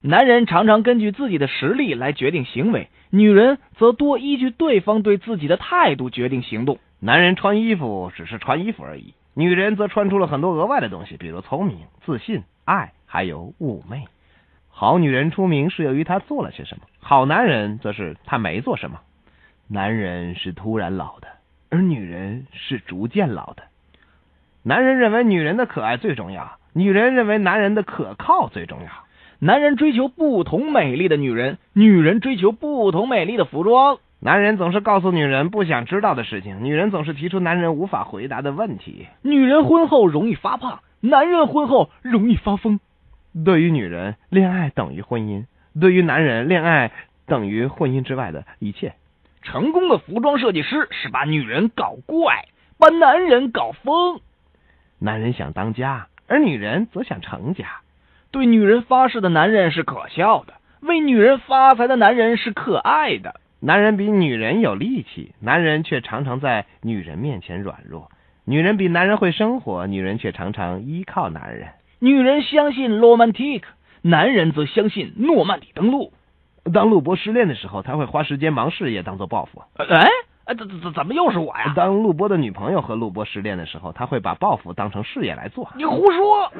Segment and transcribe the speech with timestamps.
[0.00, 6.78] 男人常常根据自己的实力来决定行为，女人则多依据对方对自己的态度决定行动。
[7.00, 14.04] 男人穿衣服只是穿衣服而已，女人则穿出了很多额外的东西，比如聪明、自信、爱，还有妩媚。
[14.68, 19.00] 好女人出名是由于她做了些什么，好男人则是他没做什么。
[19.66, 21.26] 男人是突然老的，
[21.70, 23.64] 而女人是逐渐老的。
[24.62, 28.88] 男人认为女人的可爱最重要，女人认为男人的可靠最重要。
[29.40, 33.98] 男人追求不同美丽的女人，女人追求不同美丽的服装。
[34.18, 39.06] 男人总是告诉女人不想知道的事情，女人总是提出男人无法回答的问题。
[39.22, 42.80] 女人婚后容易发胖，男人婚后容易发疯。
[43.44, 45.44] 对于女人，恋爱等于婚姻；
[45.80, 46.90] 对于男人，恋爱
[47.26, 48.94] 等于婚姻之外的一切。
[49.42, 54.20] 成功的服装设计师是把女人搞怪，把男人搞疯。
[54.98, 57.82] 男人想当家，而女人则想成家。
[58.30, 63.40] 对女人发誓的男人是可笑的，为女人发财的男人是可爱的。
[63.60, 68.08] 男人比女人有力气，男人却常常在女人面前软弱；
[68.44, 71.68] 女人比男人会生活，女人却常常依靠男人。
[71.98, 73.68] 女人相信罗曼蒂克，
[74.02, 76.12] 男人则相信诺曼底登陆。
[76.72, 79.62] 当陆博失恋的时候，他会花时间忙事业，当做报复。
[79.78, 80.06] 哎，
[80.44, 81.72] 哎，怎怎怎么又是我呀？
[81.74, 85.68] 当陆波的女朋友和陆波失恋的时候，他会把报复当成事业来做。
[85.76, 86.52] 你胡说！